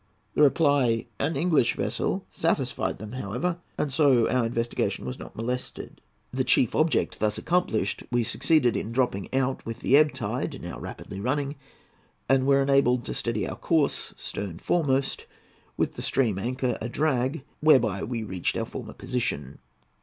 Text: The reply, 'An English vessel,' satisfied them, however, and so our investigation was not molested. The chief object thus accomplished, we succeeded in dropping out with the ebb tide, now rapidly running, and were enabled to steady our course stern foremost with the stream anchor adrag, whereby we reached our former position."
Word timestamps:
The 0.33 0.41
reply, 0.41 1.05
'An 1.19 1.37
English 1.37 1.75
vessel,' 1.75 2.25
satisfied 2.31 2.97
them, 2.97 3.11
however, 3.11 3.59
and 3.77 3.93
so 3.93 4.27
our 4.29 4.47
investigation 4.47 5.05
was 5.05 5.19
not 5.19 5.35
molested. 5.35 6.01
The 6.33 6.43
chief 6.43 6.73
object 6.75 7.19
thus 7.19 7.37
accomplished, 7.37 8.01
we 8.09 8.23
succeeded 8.23 8.75
in 8.75 8.91
dropping 8.93 9.31
out 9.31 9.63
with 9.63 9.81
the 9.81 9.95
ebb 9.95 10.11
tide, 10.13 10.59
now 10.59 10.79
rapidly 10.79 11.19
running, 11.19 11.55
and 12.27 12.47
were 12.47 12.63
enabled 12.63 13.05
to 13.05 13.13
steady 13.13 13.47
our 13.47 13.55
course 13.57 14.15
stern 14.17 14.57
foremost 14.57 15.27
with 15.77 15.93
the 15.93 16.01
stream 16.01 16.39
anchor 16.39 16.79
adrag, 16.81 17.43
whereby 17.59 18.01
we 18.01 18.23
reached 18.23 18.57
our 18.57 18.65
former 18.65 18.93
position." 18.93 19.59